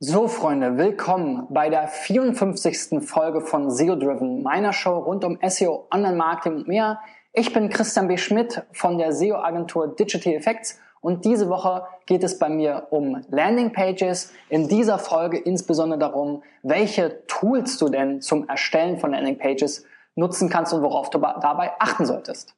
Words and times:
So, 0.00 0.28
Freunde, 0.28 0.78
willkommen 0.78 1.48
bei 1.50 1.70
der 1.70 1.88
54. 1.88 3.02
Folge 3.04 3.40
von 3.40 3.68
SEO 3.68 3.96
Driven, 3.96 4.44
meiner 4.44 4.72
Show 4.72 4.96
rund 4.96 5.24
um 5.24 5.40
SEO, 5.44 5.88
Online-Marketing 5.92 6.58
und 6.58 6.68
mehr. 6.68 7.00
Ich 7.32 7.52
bin 7.52 7.68
Christian 7.68 8.06
B. 8.06 8.16
Schmidt 8.16 8.62
von 8.70 8.96
der 8.96 9.12
SEO-Agentur 9.12 9.96
Digital 9.96 10.34
Effects 10.34 10.78
und 11.00 11.24
diese 11.24 11.48
Woche 11.48 11.82
geht 12.06 12.22
es 12.22 12.38
bei 12.38 12.48
mir 12.48 12.86
um 12.90 13.24
Landing 13.30 13.72
Pages. 13.72 14.32
In 14.48 14.68
dieser 14.68 15.00
Folge 15.00 15.36
insbesondere 15.36 15.98
darum, 15.98 16.44
welche 16.62 17.26
Tools 17.26 17.76
du 17.78 17.88
denn 17.88 18.20
zum 18.20 18.48
Erstellen 18.48 19.00
von 19.00 19.10
Landing 19.10 19.38
Pages 19.38 19.84
nutzen 20.14 20.48
kannst 20.48 20.72
und 20.72 20.82
worauf 20.82 21.10
du 21.10 21.18
dabei 21.18 21.72
achten 21.80 22.06
solltest. 22.06 22.54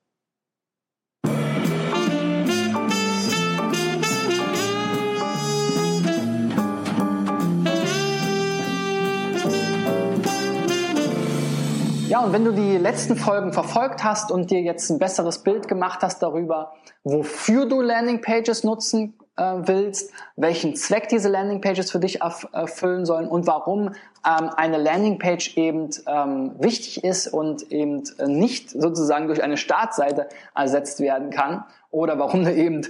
Ja, 12.10 12.24
und 12.24 12.32
wenn 12.32 12.44
du 12.44 12.50
die 12.50 12.76
letzten 12.76 13.14
Folgen 13.14 13.52
verfolgt 13.52 14.02
hast 14.02 14.32
und 14.32 14.50
dir 14.50 14.60
jetzt 14.60 14.90
ein 14.90 14.98
besseres 14.98 15.44
Bild 15.44 15.68
gemacht 15.68 16.00
hast 16.02 16.18
darüber, 16.24 16.72
wofür 17.04 17.66
du 17.66 17.80
Landingpages 17.80 18.64
nutzen 18.64 19.16
äh, 19.36 19.44
willst, 19.58 20.10
welchen 20.34 20.74
Zweck 20.74 21.08
diese 21.08 21.28
Landingpages 21.28 21.92
für 21.92 22.00
dich 22.00 22.20
erfüllen 22.20 23.06
sollen 23.06 23.28
und 23.28 23.46
warum 23.46 23.90
ähm, 24.26 24.50
eine 24.56 24.78
Landingpage 24.78 25.56
eben 25.56 25.90
ähm, 26.08 26.56
wichtig 26.58 27.04
ist 27.04 27.28
und 27.28 27.70
eben 27.70 28.02
nicht 28.26 28.70
sozusagen 28.70 29.28
durch 29.28 29.44
eine 29.44 29.56
Startseite 29.56 30.28
ersetzt 30.52 30.98
werden 30.98 31.30
kann 31.30 31.62
oder 31.90 32.18
warum 32.18 32.44
du 32.44 32.52
eben 32.54 32.82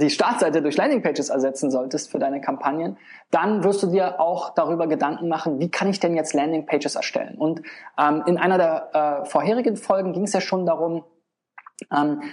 die 0.00 0.10
Startseite 0.10 0.62
durch 0.62 0.76
Landingpages 0.76 1.30
ersetzen 1.30 1.70
solltest 1.70 2.10
für 2.10 2.18
deine 2.18 2.40
Kampagnen, 2.40 2.98
dann 3.30 3.64
wirst 3.64 3.82
du 3.82 3.86
dir 3.86 4.20
auch 4.20 4.50
darüber 4.54 4.86
Gedanken 4.86 5.28
machen, 5.28 5.58
wie 5.58 5.70
kann 5.70 5.88
ich 5.88 6.00
denn 6.00 6.14
jetzt 6.14 6.34
Landingpages 6.34 6.94
erstellen? 6.94 7.36
Und 7.38 7.62
ähm, 7.98 8.22
in 8.26 8.38
einer 8.38 8.58
der 8.58 9.22
äh, 9.22 9.24
vorherigen 9.28 9.76
Folgen 9.76 10.12
ging 10.12 10.24
es 10.24 10.32
ja 10.32 10.40
schon 10.40 10.66
darum, 10.66 11.04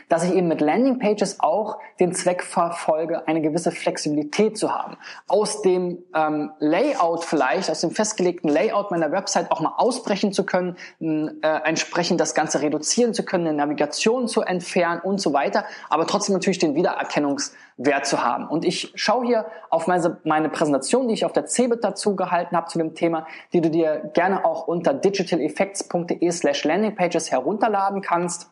dass 0.09 0.23
ich 0.23 0.33
eben 0.33 0.47
mit 0.47 0.61
Landingpages 0.61 1.39
auch 1.39 1.79
den 1.99 2.13
Zweck 2.13 2.43
verfolge, 2.43 3.27
eine 3.27 3.41
gewisse 3.41 3.71
Flexibilität 3.71 4.57
zu 4.57 4.73
haben. 4.73 4.97
Aus 5.27 5.61
dem 5.61 5.99
ähm, 6.15 6.51
Layout 6.59 7.23
vielleicht, 7.23 7.69
aus 7.69 7.81
dem 7.81 7.91
festgelegten 7.91 8.49
Layout 8.49 8.91
meiner 8.91 9.11
Website 9.11 9.51
auch 9.51 9.61
mal 9.61 9.73
ausbrechen 9.77 10.33
zu 10.33 10.45
können, 10.45 10.75
äh, 10.99 11.47
entsprechend 11.63 12.19
das 12.19 12.33
Ganze 12.33 12.61
reduzieren 12.61 13.13
zu 13.13 13.23
können, 13.23 13.47
eine 13.47 13.57
Navigation 13.57 14.27
zu 14.27 14.41
entfernen 14.41 15.01
und 15.01 15.19
so 15.19 15.33
weiter, 15.33 15.65
aber 15.89 16.07
trotzdem 16.07 16.33
natürlich 16.33 16.59
den 16.59 16.75
Wiedererkennungswert 16.75 18.05
zu 18.05 18.23
haben. 18.23 18.47
Und 18.47 18.65
ich 18.65 18.91
schaue 18.95 19.25
hier 19.25 19.45
auf 19.69 19.87
meine, 19.87 20.17
meine 20.23 20.49
Präsentation, 20.49 21.07
die 21.07 21.13
ich 21.13 21.25
auf 21.25 21.33
der 21.33 21.45
CeBIT 21.45 21.83
dazu 21.83 22.15
gehalten 22.15 22.55
habe 22.55 22.67
zu 22.67 22.77
dem 22.77 22.95
Thema, 22.95 23.27
die 23.53 23.61
du 23.61 23.69
dir 23.69 24.11
gerne 24.13 24.45
auch 24.45 24.67
unter 24.67 24.93
digitaleffects.de 24.93 26.31
slash 26.31 26.63
landingpages 26.63 27.31
herunterladen 27.31 28.01
kannst. 28.01 28.51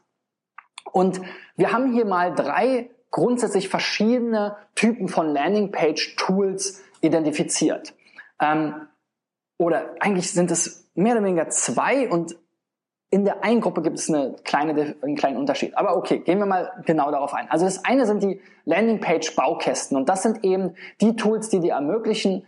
Und 0.91 1.21
wir 1.55 1.71
haben 1.71 1.93
hier 1.93 2.05
mal 2.05 2.33
drei 2.33 2.89
grundsätzlich 3.11 3.69
verschiedene 3.69 4.57
Typen 4.75 5.07
von 5.07 5.27
Landingpage-Tools 5.27 6.83
identifiziert. 7.02 7.93
Ähm, 8.41 8.88
oder 9.58 9.95
eigentlich 9.99 10.31
sind 10.31 10.52
es 10.52 10.89
mehr 10.93 11.13
oder 11.13 11.23
weniger 11.23 11.49
zwei 11.49 12.09
und 12.09 12.35
in 13.09 13.23
der 13.23 13.43
einen 13.43 13.61
Gruppe 13.61 13.81
gibt 13.81 13.97
es 13.97 14.09
eine 14.09 14.35
kleine, 14.43 14.95
einen 15.02 15.15
kleinen 15.15 15.38
Unterschied. 15.38 15.77
Aber 15.77 15.95
okay, 15.95 16.19
gehen 16.19 16.39
wir 16.39 16.45
mal 16.45 16.71
genau 16.85 17.09
darauf 17.09 17.33
ein. 17.33 17.49
Also 17.49 17.63
das 17.65 17.85
eine 17.85 18.05
sind 18.05 18.21
die 18.21 18.41
Landingpage-Baukästen 18.65 19.95
und 19.95 20.09
das 20.09 20.23
sind 20.23 20.43
eben 20.43 20.75
die 20.99 21.15
Tools, 21.15 21.49
die 21.49 21.61
dir 21.61 21.73
ermöglichen, 21.73 22.45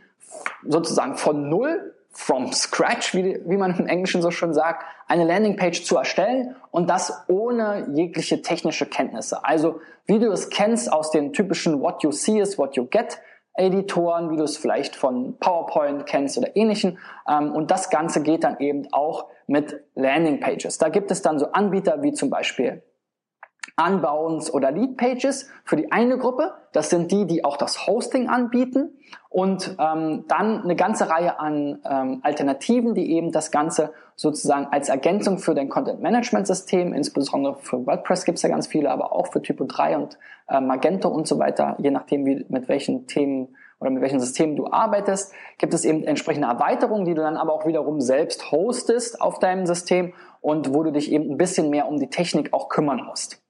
sozusagen 0.67 1.16
von 1.16 1.50
Null 1.50 1.95
from 2.12 2.52
scratch, 2.52 3.14
wie, 3.14 3.40
wie 3.46 3.58
man 3.58 3.78
im 3.78 3.88
Englischen 3.88 4.22
so 4.22 4.32
schön 4.32 4.54
sagt, 4.54 4.84
eine 5.08 5.26
Landingpage 5.26 5.84
zu 5.84 5.98
erstellen 5.98 6.56
und 6.72 6.90
das 6.90 7.26
ohne 7.28 7.90
jegliche 7.94 8.42
technische 8.42 8.86
Kenntnisse. 8.86 9.44
Also 9.45 9.80
wie 10.06 10.20
du 10.20 10.32
es 10.32 10.50
kennst 10.50 10.92
aus 10.92 11.11
den 11.11 11.33
typischen 11.33 11.82
What 11.82 12.04
you 12.04 12.11
see 12.11 12.39
is 12.39 12.58
what 12.58 12.76
you 12.76 12.86
get 12.86 13.20
Editoren, 13.54 14.32
wie 14.32 14.38
du 14.38 14.44
es 14.44 14.58
vielleicht 14.58 14.95
von 14.95 15.38
PowerPoint 15.39 16.06
kennst 16.06 16.38
oder 16.38 16.56
ähnlichen. 16.56 16.98
Ähm, 17.28 17.52
und 17.52 17.72
das 17.72 17.89
Ganze 17.89 18.23
geht 18.23 18.44
dann 18.44 18.60
eben 18.60 18.88
auch 18.92 19.28
mit 19.48 19.82
Landingpages. 19.95 20.78
Da 20.78 20.89
gibt 20.89 21.12
es 21.12 21.22
dann 21.22 21.39
so 21.39 21.52
Anbieter 21.52 22.02
wie 22.02 22.14
zum 22.14 22.30
Beispiel 22.30 22.83
Unbounce 23.80 24.52
oder 24.52 24.72
Lead 24.72 24.98
Pages 24.98 25.50
für 25.64 25.76
die 25.76 25.92
eine 25.92 26.17
Gruppe. 26.17 26.54
Das 26.73 26.90
sind 26.90 27.12
die, 27.12 27.26
die 27.26 27.45
auch 27.45 27.58
das 27.58 27.88
Hosting 27.88 28.28
anbieten. 28.28 28.98
Und 29.30 29.76
ähm, 29.80 30.26
dann 30.28 30.64
eine 30.64 30.76
ganze 30.76 31.10
Reihe 31.10 31.40
an 31.40 31.80
ähm, 31.89 32.20
Alternativen, 32.23 32.95
die 32.95 33.12
eben 33.14 33.32
das 33.32 33.52
Ganze 33.52 33.94
sozusagen 34.16 34.68
als 34.72 34.89
Ergänzung 34.89 35.38
für 35.38 35.56
dein 35.56 35.70
Content 35.70 36.02
Management 36.02 36.45
System, 36.45 36.94
insbesondere 36.94 37.56
für 37.62 37.86
WordPress 37.86 38.26
gibt 38.26 38.38
es 38.38 38.42
ja 38.42 38.50
ganz 38.50 38.68
viele, 38.68 38.92
aber 38.92 39.14
auch 39.14 39.28
für 39.28 39.42
Typo 39.42 39.64
3 39.66 39.98
und 39.98 40.18
äh, 40.50 40.60
Magento 40.60 41.08
und 41.08 41.28
so 41.28 41.39
weiter, 41.39 41.78
je 41.80 41.92
nachdem, 41.92 42.26
wie, 42.26 42.45
mit 42.50 42.68
welchen 42.68 43.08
Themen 43.08 43.56
oder 43.80 43.92
mit 43.92 44.02
welchen 44.02 44.20
Systemen 44.20 44.58
du 44.58 44.68
arbeitest, 44.68 45.34
gibt 45.58 45.73
es 45.73 45.86
eben 45.86 46.04
entsprechende 46.04 46.50
Erweiterungen, 46.50 47.06
die 47.06 47.14
du 47.14 47.22
dann 47.22 47.38
aber 47.38 47.54
auch 47.54 47.66
wiederum 47.66 48.02
selbst 48.02 48.52
hostest 48.52 49.22
auf 49.22 49.39
deinem 49.39 49.66
System 49.66 50.14
und 50.42 50.73
wo 50.73 50.84
du 50.84 50.92
dich 50.92 51.12
eben 51.12 51.32
ein 51.32 51.38
bisschen 51.38 51.70
mehr 51.70 51.88
um 51.88 51.98
die 51.98 52.10
Technik 52.10 52.52
auch 52.52 52.68
kümmern 52.68 53.06
musst. 53.06 53.42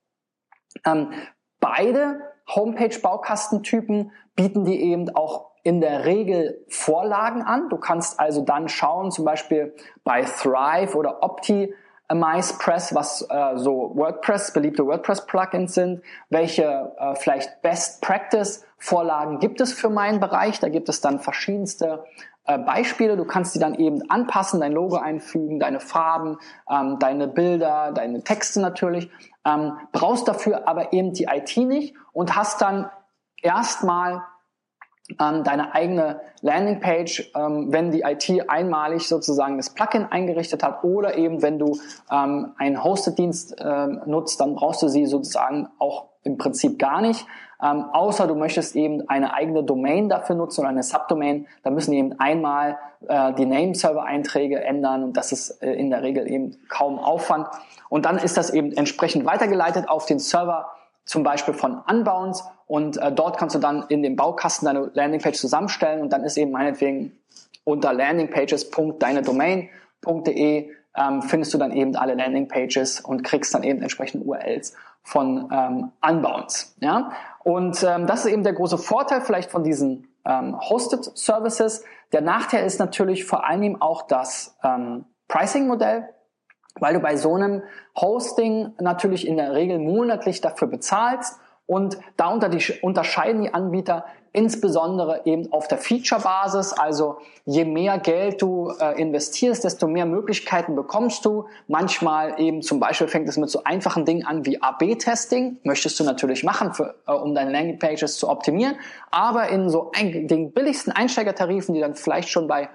Ähm, 0.85 1.11
beide 1.59 2.21
Homepage-Baukastentypen 2.47 4.11
bieten 4.35 4.65
dir 4.65 4.79
eben 4.79 5.15
auch 5.15 5.51
in 5.63 5.81
der 5.81 6.05
Regel 6.05 6.65
Vorlagen 6.69 7.41
an. 7.41 7.69
Du 7.69 7.77
kannst 7.77 8.19
also 8.19 8.41
dann 8.41 8.69
schauen, 8.69 9.11
zum 9.11 9.25
Beispiel 9.25 9.75
bei 10.03 10.23
Thrive 10.23 10.95
oder 10.95 11.21
Opti, 11.21 11.73
MySpress, 12.11 12.95
was 12.95 13.27
äh, 13.29 13.57
so 13.57 13.91
WordPress, 13.95 14.51
beliebte 14.51 14.85
WordPress-Plugins 14.85 15.75
sind, 15.75 16.01
welche 16.29 16.63
äh, 16.97 17.15
vielleicht 17.15 17.61
Best 17.61 18.01
Practice-Vorlagen 18.01 19.39
gibt 19.39 19.61
es 19.61 19.73
für 19.73 19.89
meinen 19.89 20.19
Bereich. 20.19 20.59
Da 20.59 20.69
gibt 20.69 20.89
es 20.89 21.01
dann 21.01 21.19
verschiedenste 21.19 22.03
äh, 22.38 22.38
Beispiele. 22.57 23.17
Du 23.17 23.25
kannst 23.25 23.53
die 23.55 23.59
dann 23.59 23.75
eben 23.75 24.09
anpassen, 24.09 24.59
dein 24.59 24.71
Logo 24.71 24.97
einfügen, 24.97 25.59
deine 25.59 25.79
Farben, 25.79 26.37
ähm, 26.69 26.97
deine 26.99 27.27
Bilder, 27.27 27.91
deine 27.91 28.23
Texte 28.23 28.59
natürlich. 28.61 29.09
Ähm, 29.45 29.73
brauchst 29.91 30.27
dafür 30.27 30.67
aber 30.67 30.93
eben 30.93 31.13
die 31.13 31.25
IT 31.25 31.55
nicht 31.57 31.95
und 32.13 32.35
hast 32.35 32.61
dann 32.61 32.89
erstmal 33.41 34.23
ähm, 35.19 35.43
deine 35.43 35.73
eigene 35.73 36.21
Landingpage, 36.41 37.31
ähm, 37.35 37.71
wenn 37.71 37.91
die 37.91 38.01
IT 38.01 38.49
einmalig 38.49 39.07
sozusagen 39.07 39.57
das 39.57 39.71
Plugin 39.71 40.05
eingerichtet 40.05 40.63
hat 40.63 40.83
oder 40.83 41.17
eben 41.17 41.41
wenn 41.41 41.57
du 41.57 41.79
ähm, 42.11 42.53
einen 42.57 42.83
Hosted-Dienst 42.83 43.55
ähm, 43.59 44.01
nutzt, 44.05 44.39
dann 44.39 44.55
brauchst 44.55 44.81
du 44.81 44.87
sie 44.87 45.05
sozusagen 45.05 45.69
auch 45.79 46.09
im 46.23 46.37
Prinzip 46.37 46.77
gar 46.77 47.01
nicht. 47.01 47.25
Ähm, 47.61 47.85
außer 47.91 48.25
du 48.27 48.35
möchtest 48.35 48.75
eben 48.75 49.09
eine 49.09 49.33
eigene 49.33 49.63
Domain 49.63 50.07
dafür 50.07 50.35
nutzen 50.35 50.61
oder 50.61 50.69
eine 50.69 50.83
Subdomain, 50.83 51.47
da 51.63 51.71
müssen 51.71 51.91
eben 51.93 52.17
einmal 52.19 52.77
äh, 53.07 53.33
die 53.33 53.45
Name-Server-Einträge 53.45 54.63
ändern 54.63 55.03
und 55.03 55.17
das 55.17 55.33
ist 55.33 55.61
äh, 55.61 55.73
in 55.73 55.89
der 55.89 56.01
Regel 56.01 56.31
eben 56.31 56.55
kaum 56.69 56.99
Aufwand. 56.99 57.47
Und 57.89 58.05
dann 58.05 58.17
ist 58.17 58.37
das 58.37 58.49
eben 58.49 58.71
entsprechend 58.71 59.25
weitergeleitet 59.25 59.89
auf 59.89 60.05
den 60.05 60.19
Server, 60.19 60.71
zum 61.03 61.23
Beispiel 61.23 61.53
von 61.53 61.79
Unbounce 61.79 62.45
und 62.67 62.95
äh, 62.97 63.11
dort 63.11 63.37
kannst 63.37 63.55
du 63.55 63.59
dann 63.59 63.83
in 63.89 64.03
dem 64.03 64.15
Baukasten 64.15 64.65
deine 64.65 64.89
Landingpage 64.93 65.37
zusammenstellen 65.37 66.01
und 66.01 66.13
dann 66.13 66.23
ist 66.23 66.37
eben 66.37 66.51
meinetwegen 66.51 67.19
unter 67.63 67.93
landingpages.deinedomain.de 67.93 70.69
ähm, 70.95 71.21
findest 71.21 71.53
du 71.53 71.57
dann 71.57 71.71
eben 71.71 71.95
alle 71.95 72.15
Landingpages 72.15 73.01
und 73.01 73.23
kriegst 73.23 73.53
dann 73.53 73.63
eben 73.63 73.81
entsprechende 73.81 74.25
URLs 74.25 74.75
von 75.09 75.49
ähm, 75.51 75.91
Unbounce. 76.07 76.75
Ja? 76.81 77.11
Und 77.43 77.83
ähm, 77.83 78.05
das 78.05 78.25
ist 78.25 78.31
eben 78.31 78.43
der 78.43 78.53
große 78.53 78.77
Vorteil 78.77 79.21
vielleicht 79.21 79.49
von 79.49 79.63
diesen 79.63 80.07
ähm, 80.23 80.59
Hosted 80.59 81.17
Services. 81.17 81.83
Der 82.11 82.21
Nachteil 82.21 82.65
ist 82.65 82.79
natürlich 82.79 83.25
vor 83.25 83.43
allem 83.43 83.81
auch 83.81 84.03
das 84.03 84.55
ähm, 84.63 85.05
Pricing-Modell, 85.27 86.09
weil 86.79 86.93
du 86.93 86.99
bei 86.99 87.15
so 87.15 87.33
einem 87.33 87.63
Hosting 87.99 88.73
natürlich 88.79 89.27
in 89.27 89.37
der 89.37 89.53
Regel 89.53 89.79
monatlich 89.79 90.41
dafür 90.41 90.67
bezahlst 90.67 91.39
und 91.69 91.99
da 92.17 92.29
unterscheiden 92.81 93.43
die 93.43 93.53
Anbieter 93.53 94.05
insbesondere 94.33 95.21
eben 95.25 95.51
auf 95.51 95.67
der 95.67 95.77
Feature-Basis. 95.77 96.73
Also 96.73 97.17
je 97.45 97.63
mehr 97.63 97.99
Geld 97.99 98.41
du 98.41 98.71
äh, 98.79 98.99
investierst, 98.99 99.63
desto 99.63 99.87
mehr 99.87 100.07
Möglichkeiten 100.07 100.75
bekommst 100.75 101.25
du. 101.25 101.45
Manchmal 101.67 102.39
eben 102.39 102.63
zum 102.63 102.79
Beispiel 102.79 103.07
fängt 103.07 103.29
es 103.29 103.37
mit 103.37 103.51
so 103.51 103.63
einfachen 103.65 104.03
Dingen 104.03 104.25
an 104.25 104.47
wie 104.47 104.59
AB-Testing. 104.59 105.57
Möchtest 105.63 105.99
du 105.99 106.03
natürlich 106.03 106.43
machen, 106.43 106.73
für, 106.73 106.95
äh, 107.05 107.11
um 107.11 107.35
deine 107.35 107.51
Landingpages 107.51 108.17
zu 108.17 108.29
optimieren. 108.29 108.75
Aber 109.11 109.49
in 109.49 109.69
so 109.69 109.91
ein, 109.95 110.27
den 110.27 110.51
billigsten 110.51 110.91
Einsteigertarifen, 110.91 111.75
die 111.75 111.81
dann 111.81 111.93
vielleicht 111.93 112.29
schon 112.29 112.47
bei 112.47 112.69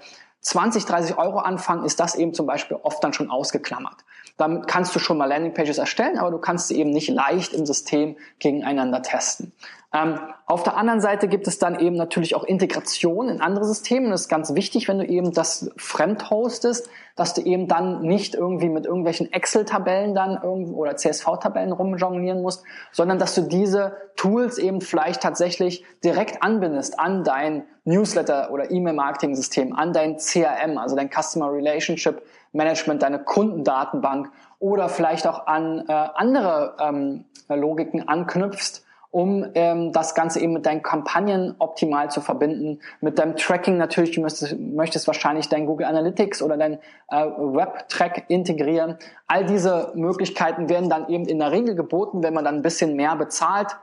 20, 0.45 0.85
30 0.85 1.19
Euro 1.19 1.39
anfangen, 1.39 1.85
ist 1.85 1.99
das 2.01 2.15
eben 2.15 2.35
zum 2.35 2.47
Beispiel 2.47 2.77
oft 2.83 3.03
dann 3.03 3.15
schon 3.15 3.31
ausgeklammert. 3.31 3.97
Damit 4.37 4.67
kannst 4.67 4.95
du 4.95 4.99
schon 4.99 5.17
mal 5.17 5.25
Landingpages 5.25 5.79
erstellen, 5.79 6.19
aber 6.19 6.31
du 6.31 6.39
kannst 6.39 6.69
sie 6.69 6.79
eben 6.79 6.91
nicht 6.91 7.09
leicht 7.09 7.55
im 7.55 7.65
System 7.65 8.17
gegeneinander 8.41 9.01
testen. 9.03 9.53
Ähm, 9.95 10.19
auf 10.47 10.65
der 10.65 10.77
anderen 10.77 11.01
Seite 11.01 11.29
gibt 11.29 11.47
es 11.47 11.59
dann 11.59 11.79
eben 11.79 11.95
natürlich 11.95 12.35
auch 12.35 12.43
Integration 12.43 13.29
in 13.29 13.41
andere 13.41 13.65
Systeme. 13.65 14.11
Das 14.11 14.23
ist 14.23 14.29
ganz 14.29 14.55
wichtig, 14.55 14.89
wenn 14.89 14.99
du 14.99 15.07
eben 15.07 15.33
das 15.33 15.71
fremd 15.77 16.31
hostest, 16.31 16.91
dass 17.15 17.33
du 17.33 17.43
eben 17.43 17.69
dann 17.69 18.03
nicht 18.03 18.35
irgendwie 18.35 18.69
mit 18.69 18.87
irgendwelchen 18.87 19.33
Excel-Tabellen 19.33 20.15
dann 20.17 20.43
irgendwo 20.43 20.79
oder 20.79 20.97
CSV-Tabellen 20.97 21.71
rumjonglieren 21.71 22.43
musst, 22.43 22.65
sondern 22.91 23.21
dass 23.21 23.37
du 23.37 23.43
diese 23.43 23.97
Tools 24.17 24.59
eben 24.59 24.81
vielleicht 24.81 25.23
tatsächlich 25.23 25.85
direkt 26.03 26.43
anbindest 26.43 26.99
an 26.99 27.23
dein 27.23 27.65
Newsletter 27.85 28.51
oder 28.51 28.73
E-Mail-Marketing-System, 28.73 29.75
an 29.75 29.93
dein 29.93 30.17
CRM, 30.17 30.77
also 30.77 30.97
dein 30.97 31.09
Customer 31.09 31.53
Relationship 31.53 32.21
Management, 32.53 33.03
deine 33.03 33.23
Kundendatenbank 33.23 34.31
oder 34.59 34.89
vielleicht 34.89 35.27
auch 35.27 35.47
an 35.47 35.85
äh, 35.89 35.93
andere 35.93 36.77
ähm, 36.81 37.25
Logiken 37.49 38.09
anknüpfst, 38.09 38.84
um 39.15 39.47
ähm, 39.55 39.93
das 39.93 40.17
Ganze 40.17 40.41
eben 40.41 40.55
mit 40.55 40.67
deinen 40.67 40.83
Kampagnen 40.83 41.55
optimal 41.61 42.11
zu 42.11 42.21
verbinden, 42.21 42.81
mit 43.01 43.17
deinem 43.21 43.37
Tracking 43.37 43.77
natürlich, 43.77 44.11
du 44.11 44.21
möchtest, 44.21 44.59
möchtest 44.59 45.07
wahrscheinlich 45.07 45.49
dein 45.49 45.67
Google 45.67 45.87
Analytics 45.87 46.43
oder 46.43 46.57
dein 46.57 46.81
äh, 47.11 47.25
Web-Track 47.25 48.25
integrieren. 48.27 48.99
All 49.29 49.45
diese 49.45 49.93
Möglichkeiten 49.95 50.69
werden 50.69 50.91
dann 50.91 51.09
eben 51.09 51.27
in 51.27 51.39
der 51.39 51.53
Regel 51.53 51.77
geboten, 51.77 52.25
wenn 52.25 52.35
man 52.35 52.45
dann 52.45 52.57
ein 52.57 52.63
bisschen 52.63 52.97
mehr 52.97 53.15
bezahlt, 53.15 53.77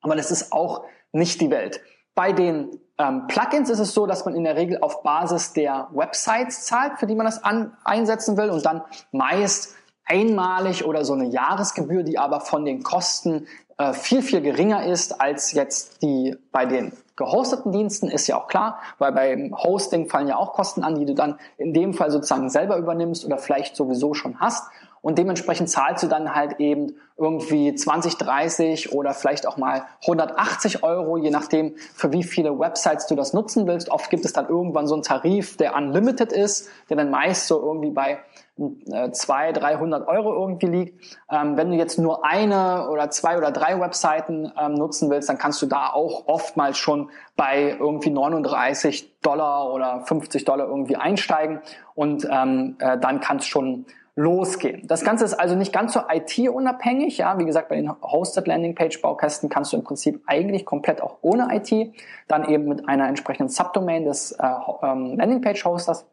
aber 0.00 0.16
das 0.16 0.30
ist 0.30 0.54
auch 0.54 0.84
nicht 1.12 1.42
die 1.42 1.50
Welt. 1.50 1.82
Bei 2.14 2.32
den 2.32 2.80
ähm, 2.96 3.26
Plugins 3.26 3.68
ist 3.68 3.78
es 3.78 3.92
so, 3.92 4.06
dass 4.06 4.24
man 4.24 4.34
in 4.34 4.44
der 4.44 4.56
Regel 4.56 4.78
auf 4.80 5.02
Basis 5.02 5.52
der 5.52 5.88
Websites 5.92 6.64
zahlt, 6.64 6.98
für 6.98 7.06
die 7.06 7.14
man 7.14 7.26
das 7.26 7.44
an, 7.44 7.76
einsetzen 7.84 8.38
will 8.38 8.48
und 8.48 8.64
dann 8.64 8.80
meist 9.12 9.74
einmalig 10.06 10.86
oder 10.86 11.04
so 11.04 11.12
eine 11.12 11.26
Jahresgebühr, 11.26 12.04
die 12.04 12.18
aber 12.18 12.40
von 12.40 12.64
den 12.64 12.82
Kosten 12.82 13.46
äh, 13.78 13.92
viel, 13.92 14.22
viel 14.22 14.40
geringer 14.40 14.86
ist 14.86 15.20
als 15.20 15.52
jetzt 15.52 16.02
die 16.02 16.36
bei 16.52 16.66
den 16.66 16.92
gehosteten 17.16 17.72
Diensten, 17.72 18.08
ist 18.08 18.26
ja 18.26 18.36
auch 18.36 18.46
klar, 18.46 18.78
weil 18.98 19.12
beim 19.12 19.56
Hosting 19.56 20.08
fallen 20.08 20.28
ja 20.28 20.36
auch 20.36 20.52
Kosten 20.52 20.84
an, 20.84 20.96
die 20.96 21.06
du 21.06 21.14
dann 21.14 21.38
in 21.56 21.72
dem 21.72 21.94
Fall 21.94 22.10
sozusagen 22.10 22.50
selber 22.50 22.76
übernimmst 22.76 23.24
oder 23.24 23.38
vielleicht 23.38 23.74
sowieso 23.74 24.12
schon 24.14 24.38
hast. 24.38 24.64
Und 25.06 25.18
dementsprechend 25.18 25.70
zahlst 25.70 26.02
du 26.02 26.08
dann 26.08 26.34
halt 26.34 26.58
eben 26.58 26.96
irgendwie 27.16 27.72
20, 27.72 28.18
30 28.18 28.92
oder 28.92 29.14
vielleicht 29.14 29.46
auch 29.46 29.56
mal 29.56 29.84
180 30.02 30.82
Euro, 30.82 31.16
je 31.16 31.30
nachdem, 31.30 31.76
für 31.94 32.10
wie 32.10 32.24
viele 32.24 32.58
Websites 32.58 33.06
du 33.06 33.14
das 33.14 33.32
nutzen 33.32 33.68
willst. 33.68 33.88
Oft 33.88 34.10
gibt 34.10 34.24
es 34.24 34.32
dann 34.32 34.48
irgendwann 34.48 34.88
so 34.88 34.94
einen 34.94 35.04
Tarif, 35.04 35.58
der 35.58 35.76
unlimited 35.76 36.32
ist, 36.32 36.68
der 36.90 36.96
dann 36.96 37.10
meist 37.10 37.46
so 37.46 37.62
irgendwie 37.62 37.90
bei 37.90 38.18
200, 38.56 39.62
300 39.62 40.08
Euro 40.08 40.34
irgendwie 40.34 40.66
liegt. 40.66 41.18
Ähm, 41.30 41.56
wenn 41.56 41.70
du 41.70 41.76
jetzt 41.76 42.00
nur 42.00 42.24
eine 42.24 42.88
oder 42.88 43.08
zwei 43.10 43.38
oder 43.38 43.52
drei 43.52 43.78
Webseiten 43.78 44.50
ähm, 44.60 44.74
nutzen 44.74 45.08
willst, 45.08 45.28
dann 45.28 45.38
kannst 45.38 45.62
du 45.62 45.66
da 45.66 45.90
auch 45.90 46.26
oftmals 46.26 46.78
schon 46.78 47.10
bei 47.36 47.76
irgendwie 47.78 48.10
39 48.10 49.20
Dollar 49.20 49.72
oder 49.72 50.00
50 50.00 50.44
Dollar 50.44 50.66
irgendwie 50.66 50.96
einsteigen 50.96 51.60
und 51.94 52.26
ähm, 52.28 52.74
äh, 52.80 52.98
dann 52.98 53.20
kannst 53.20 53.46
schon 53.46 53.86
losgehen. 54.16 54.86
Das 54.86 55.04
Ganze 55.04 55.24
ist 55.24 55.34
also 55.34 55.54
nicht 55.54 55.72
ganz 55.72 55.92
so 55.92 56.00
IT-unabhängig. 56.10 57.18
Ja, 57.18 57.38
wie 57.38 57.44
gesagt, 57.44 57.68
bei 57.68 57.76
den 57.76 57.90
Hosted 58.02 58.46
Landing 58.46 58.74
Page 58.74 59.00
Baukästen 59.00 59.48
kannst 59.48 59.72
du 59.72 59.76
im 59.76 59.84
Prinzip 59.84 60.22
eigentlich 60.26 60.64
komplett 60.64 61.02
auch 61.02 61.18
ohne 61.20 61.48
IT, 61.54 61.92
dann 62.26 62.48
eben 62.48 62.66
mit 62.66 62.88
einer 62.88 63.08
entsprechenden 63.08 63.50
Subdomain 63.50 64.04
des 64.04 64.32
äh, 64.32 64.46
ähm, 64.82 65.16
Landing 65.16 65.42
Page 65.42 65.64
Hosters 65.64 66.06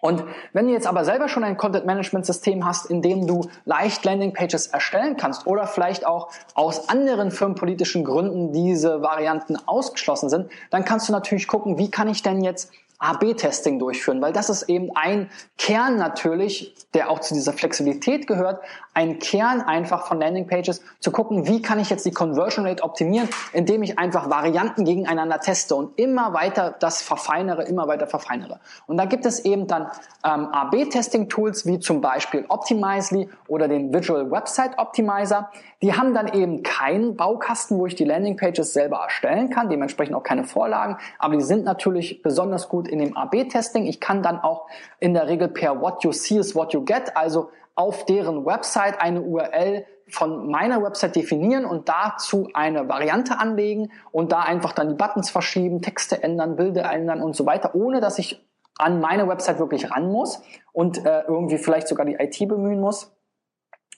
und 0.00 0.24
wenn 0.52 0.66
du 0.66 0.72
jetzt 0.72 0.86
aber 0.86 1.04
selber 1.04 1.28
schon 1.28 1.42
ein 1.42 1.56
Content 1.56 1.86
Management 1.86 2.26
System 2.26 2.64
hast, 2.64 2.86
in 2.86 3.02
dem 3.02 3.26
du 3.26 3.48
leicht 3.64 4.04
Landing 4.04 4.34
Pages 4.34 4.66
erstellen 4.66 5.16
kannst 5.16 5.46
oder 5.46 5.66
vielleicht 5.66 6.06
auch 6.06 6.28
aus 6.54 6.88
anderen 6.88 7.30
firmenpolitischen 7.30 8.04
Gründen 8.04 8.52
diese 8.52 9.00
Varianten 9.02 9.56
ausgeschlossen 9.66 10.28
sind, 10.28 10.50
dann 10.70 10.84
kannst 10.84 11.08
du 11.08 11.12
natürlich 11.12 11.48
gucken, 11.48 11.78
wie 11.78 11.90
kann 11.90 12.08
ich 12.08 12.22
denn 12.22 12.44
jetzt 12.44 12.72
AB-Testing 12.98 13.78
durchführen, 13.78 14.22
weil 14.22 14.32
das 14.32 14.48
ist 14.48 14.68
eben 14.68 14.90
ein 14.94 15.30
Kern 15.58 15.96
natürlich, 15.96 16.74
der 16.94 17.10
auch 17.10 17.20
zu 17.20 17.34
dieser 17.34 17.52
Flexibilität 17.52 18.26
gehört, 18.26 18.60
ein 18.94 19.18
Kern 19.18 19.60
einfach 19.60 20.06
von 20.06 20.18
Landingpages, 20.18 20.82
zu 21.00 21.10
gucken, 21.10 21.46
wie 21.46 21.60
kann 21.60 21.78
ich 21.78 21.90
jetzt 21.90 22.06
die 22.06 22.10
Conversion 22.10 22.66
Rate 22.66 22.82
optimieren, 22.82 23.28
indem 23.52 23.82
ich 23.82 23.98
einfach 23.98 24.30
Varianten 24.30 24.84
gegeneinander 24.84 25.38
teste 25.38 25.74
und 25.74 25.98
immer 25.98 26.32
weiter 26.32 26.74
das 26.78 27.02
verfeinere, 27.02 27.64
immer 27.64 27.86
weiter 27.88 28.06
verfeinere. 28.06 28.58
Und 28.86 28.96
da 28.96 29.04
gibt 29.04 29.26
es 29.26 29.44
eben 29.44 29.66
dann 29.66 29.90
ähm, 30.24 30.46
AB-Testing-Tools 30.46 31.66
wie 31.66 31.78
zum 31.78 32.00
Beispiel 32.00 32.46
Optimizely 32.48 33.28
oder 33.48 33.68
den 33.68 33.92
Visual 33.92 34.30
Website 34.30 34.78
Optimizer. 34.78 35.50
Die 35.82 35.92
haben 35.92 36.14
dann 36.14 36.28
eben 36.28 36.62
keinen 36.62 37.16
Baukasten, 37.16 37.78
wo 37.78 37.86
ich 37.86 37.94
die 37.94 38.04
Landingpages 38.04 38.72
selber 38.72 39.00
erstellen 39.04 39.50
kann, 39.50 39.68
dementsprechend 39.68 40.16
auch 40.16 40.22
keine 40.22 40.44
Vorlagen, 40.44 40.96
aber 41.18 41.36
die 41.36 41.42
sind 41.42 41.64
natürlich 41.64 42.22
besonders 42.22 42.70
gut 42.70 42.85
in 42.86 42.98
dem 42.98 43.16
AB-Testing. 43.16 43.86
Ich 43.86 44.00
kann 44.00 44.22
dann 44.22 44.40
auch 44.40 44.66
in 45.00 45.14
der 45.14 45.28
Regel 45.28 45.48
per 45.48 45.80
What 45.80 46.04
You 46.04 46.12
See 46.12 46.38
is 46.38 46.54
What 46.54 46.72
You 46.72 46.84
Get, 46.84 47.16
also 47.16 47.50
auf 47.74 48.06
deren 48.06 48.46
Website 48.46 49.00
eine 49.00 49.22
URL 49.22 49.84
von 50.08 50.48
meiner 50.50 50.82
Website 50.82 51.16
definieren 51.16 51.64
und 51.64 51.88
dazu 51.88 52.48
eine 52.54 52.88
Variante 52.88 53.38
anlegen 53.38 53.90
und 54.12 54.32
da 54.32 54.40
einfach 54.40 54.72
dann 54.72 54.88
die 54.88 54.94
Buttons 54.94 55.30
verschieben, 55.30 55.82
Texte 55.82 56.22
ändern, 56.22 56.56
Bilder 56.56 56.90
ändern 56.90 57.20
und 57.20 57.34
so 57.34 57.44
weiter, 57.44 57.74
ohne 57.74 58.00
dass 58.00 58.18
ich 58.18 58.44
an 58.78 59.00
meine 59.00 59.26
Website 59.28 59.58
wirklich 59.58 59.90
ran 59.90 60.10
muss 60.10 60.42
und 60.72 61.04
äh, 61.04 61.22
irgendwie 61.22 61.58
vielleicht 61.58 61.88
sogar 61.88 62.06
die 62.06 62.14
IT 62.14 62.38
bemühen 62.48 62.80
muss. 62.80 63.12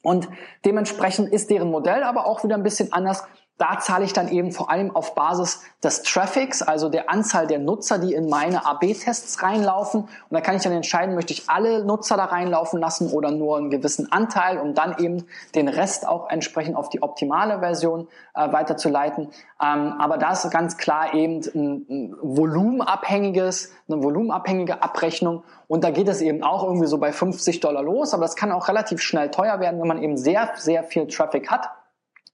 Und 0.02 0.28
dementsprechend 0.64 1.32
ist 1.32 1.50
deren 1.50 1.70
Modell 1.70 2.04
aber 2.04 2.26
auch 2.26 2.44
wieder 2.44 2.54
ein 2.54 2.62
bisschen 2.62 2.92
anders. 2.92 3.26
Da 3.58 3.80
zahle 3.80 4.04
ich 4.04 4.12
dann 4.12 4.28
eben 4.28 4.52
vor 4.52 4.70
allem 4.70 4.94
auf 4.94 5.16
Basis 5.16 5.60
des 5.82 6.04
Traffics, 6.04 6.62
also 6.62 6.88
der 6.88 7.10
Anzahl 7.10 7.48
der 7.48 7.58
Nutzer, 7.58 7.98
die 7.98 8.14
in 8.14 8.28
meine 8.28 8.64
AB-Tests 8.64 9.42
reinlaufen. 9.42 10.02
Und 10.02 10.10
da 10.30 10.40
kann 10.40 10.54
ich 10.54 10.62
dann 10.62 10.72
entscheiden, 10.72 11.16
möchte 11.16 11.32
ich 11.32 11.50
alle 11.50 11.84
Nutzer 11.84 12.16
da 12.16 12.26
reinlaufen 12.26 12.78
lassen 12.78 13.10
oder 13.10 13.32
nur 13.32 13.56
einen 13.56 13.70
gewissen 13.70 14.12
Anteil, 14.12 14.58
um 14.58 14.74
dann 14.74 14.96
eben 14.98 15.24
den 15.56 15.66
Rest 15.66 16.06
auch 16.06 16.30
entsprechend 16.30 16.76
auf 16.76 16.88
die 16.88 17.02
optimale 17.02 17.58
Version 17.58 18.06
äh, 18.34 18.52
weiterzuleiten. 18.52 19.30
Ähm, 19.60 19.94
aber 19.98 20.18
da 20.18 20.32
ist 20.32 20.48
ganz 20.52 20.76
klar 20.76 21.14
eben 21.14 21.40
ein, 21.54 21.86
ein 21.90 22.16
volumenabhängiges, 22.22 23.72
eine 23.88 24.02
volumenabhängige 24.04 24.84
Abrechnung. 24.84 25.42
Und 25.66 25.82
da 25.82 25.90
geht 25.90 26.06
es 26.06 26.20
eben 26.20 26.44
auch 26.44 26.62
irgendwie 26.62 26.86
so 26.86 26.98
bei 26.98 27.10
50 27.10 27.58
Dollar 27.58 27.82
los, 27.82 28.14
aber 28.14 28.22
das 28.22 28.36
kann 28.36 28.52
auch 28.52 28.68
relativ 28.68 29.00
schnell 29.00 29.32
teuer 29.32 29.58
werden, 29.58 29.80
wenn 29.80 29.88
man 29.88 30.00
eben 30.00 30.16
sehr, 30.16 30.50
sehr 30.54 30.84
viel 30.84 31.08
Traffic 31.08 31.50
hat 31.50 31.70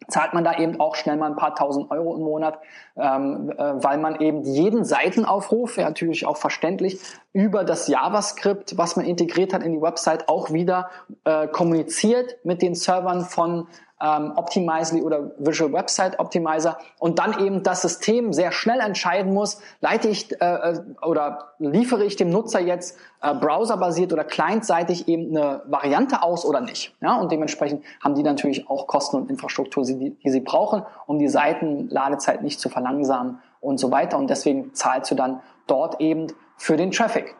zahlt 0.08 0.34
man 0.34 0.44
da 0.44 0.58
eben 0.58 0.80
auch 0.80 0.96
schnell 0.96 1.16
mal 1.16 1.30
ein 1.30 1.36
paar 1.36 1.54
tausend 1.54 1.90
Euro 1.90 2.14
im 2.16 2.22
Monat, 2.22 2.58
ähm, 2.96 3.50
äh, 3.50 3.56
weil 3.56 3.98
man 3.98 4.20
eben 4.20 4.42
jeden 4.42 4.84
Seitenaufruf, 4.84 5.76
ja 5.76 5.84
natürlich 5.84 6.26
auch 6.26 6.36
verständlich, 6.36 7.00
über 7.32 7.64
das 7.64 7.88
JavaScript, 7.88 8.76
was 8.76 8.96
man 8.96 9.06
integriert 9.06 9.52
hat 9.52 9.62
in 9.62 9.72
die 9.72 9.80
Website, 9.80 10.28
auch 10.28 10.52
wieder 10.52 10.90
äh, 11.24 11.48
kommuniziert 11.48 12.36
mit 12.44 12.62
den 12.62 12.74
Servern 12.74 13.22
von 13.22 13.66
ähm, 14.04 14.32
Optimizely 14.36 15.02
oder 15.02 15.30
Visual 15.38 15.72
Website 15.72 16.18
Optimizer 16.18 16.78
und 16.98 17.18
dann 17.18 17.44
eben 17.44 17.62
das 17.62 17.82
System 17.82 18.32
sehr 18.32 18.52
schnell 18.52 18.80
entscheiden 18.80 19.32
muss, 19.32 19.60
leite 19.80 20.08
ich 20.08 20.30
äh, 20.40 20.44
äh, 20.44 20.80
oder 21.02 21.54
liefere 21.58 22.04
ich 22.04 22.16
dem 22.16 22.30
Nutzer 22.30 22.60
jetzt 22.60 22.98
äh, 23.22 23.34
browserbasiert 23.34 24.12
oder 24.12 24.24
clientseitig 24.24 25.08
eben 25.08 25.36
eine 25.36 25.62
Variante 25.66 26.22
aus 26.22 26.44
oder 26.44 26.60
nicht. 26.60 26.94
Ja, 27.00 27.16
und 27.16 27.32
dementsprechend 27.32 27.84
haben 28.02 28.14
die 28.14 28.22
natürlich 28.22 28.68
auch 28.68 28.86
Kosten 28.86 29.16
und 29.16 29.30
Infrastruktur, 29.30 29.84
die, 29.84 30.10
die 30.10 30.30
sie 30.30 30.40
brauchen, 30.40 30.82
um 31.06 31.18
die 31.18 31.28
Seitenladezeit 31.28 32.42
nicht 32.42 32.60
zu 32.60 32.68
verlangsamen 32.68 33.40
und 33.60 33.78
so 33.78 33.90
weiter. 33.90 34.18
Und 34.18 34.28
deswegen 34.28 34.74
zahlst 34.74 35.10
du 35.10 35.14
dann 35.14 35.40
dort 35.66 36.00
eben 36.00 36.26
für 36.56 36.76
den 36.76 36.90
Traffic. 36.90 37.34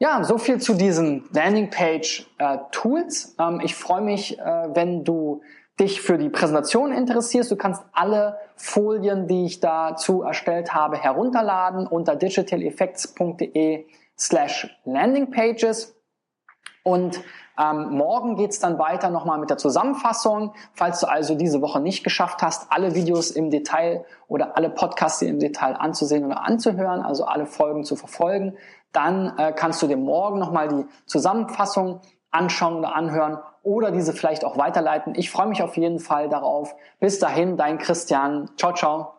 Ja, 0.00 0.22
so 0.22 0.38
viel 0.38 0.60
zu 0.60 0.74
diesen 0.74 1.24
Landingpage-Tools. 1.32 3.34
Äh, 3.36 3.42
ähm, 3.42 3.60
ich 3.64 3.74
freue 3.74 4.00
mich, 4.00 4.38
äh, 4.38 4.68
wenn 4.72 5.02
du 5.02 5.40
dich 5.80 6.00
für 6.00 6.18
die 6.18 6.28
Präsentation 6.28 6.92
interessierst, 6.92 7.50
du 7.50 7.56
kannst 7.56 7.82
alle 7.92 8.38
Folien, 8.56 9.28
die 9.28 9.46
ich 9.46 9.60
dazu 9.60 10.22
erstellt 10.22 10.74
habe, 10.74 10.96
herunterladen 10.96 11.86
unter 11.86 12.16
digitaleffects.de 12.16 13.86
slash 14.18 14.76
landingpages. 14.84 15.94
Und 16.82 17.20
ähm, 17.58 17.90
morgen 17.90 18.36
geht's 18.36 18.60
dann 18.60 18.78
weiter 18.78 19.10
nochmal 19.10 19.38
mit 19.38 19.50
der 19.50 19.58
Zusammenfassung. 19.58 20.54
Falls 20.74 21.00
du 21.00 21.06
also 21.06 21.34
diese 21.34 21.60
Woche 21.60 21.80
nicht 21.80 22.04
geschafft 22.04 22.42
hast, 22.42 22.70
alle 22.70 22.94
Videos 22.94 23.30
im 23.30 23.50
Detail 23.50 24.04
oder 24.28 24.56
alle 24.56 24.70
Podcasts 24.70 25.22
im 25.22 25.38
Detail 25.38 25.74
anzusehen 25.74 26.24
oder 26.24 26.44
anzuhören, 26.44 27.02
also 27.02 27.24
alle 27.24 27.46
Folgen 27.46 27.84
zu 27.84 27.96
verfolgen, 27.96 28.56
dann 28.92 29.36
äh, 29.38 29.52
kannst 29.52 29.82
du 29.82 29.86
dir 29.86 29.96
morgen 29.96 30.38
nochmal 30.38 30.68
die 30.68 30.86
Zusammenfassung 31.06 32.00
anschauen 32.30 32.76
oder 32.76 32.94
anhören 32.94 33.38
oder 33.68 33.90
diese 33.90 34.14
vielleicht 34.14 34.46
auch 34.46 34.56
weiterleiten. 34.56 35.14
Ich 35.14 35.30
freue 35.30 35.46
mich 35.46 35.62
auf 35.62 35.76
jeden 35.76 36.00
Fall 36.00 36.30
darauf. 36.30 36.74
Bis 37.00 37.18
dahin, 37.18 37.58
dein 37.58 37.76
Christian. 37.76 38.48
Ciao, 38.56 38.72
ciao. 38.72 39.17